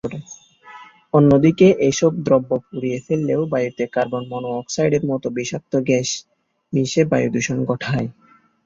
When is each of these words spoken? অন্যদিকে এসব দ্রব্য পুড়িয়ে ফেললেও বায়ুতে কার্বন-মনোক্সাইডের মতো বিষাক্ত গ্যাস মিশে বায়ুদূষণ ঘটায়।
অন্যদিকে 1.13 1.67
এসব 1.89 2.11
দ্রব্য 2.25 2.51
পুড়িয়ে 2.63 2.99
ফেললেও 3.05 3.41
বায়ুতে 3.51 3.83
কার্বন-মনোক্সাইডের 3.95 5.03
মতো 5.11 5.27
বিষাক্ত 5.37 5.73
গ্যাস 5.87 6.09
মিশে 6.73 7.01
বায়ুদূষণ 7.11 7.57
ঘটায়। 7.65 8.07